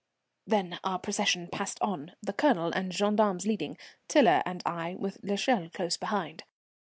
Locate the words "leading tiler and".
3.45-4.63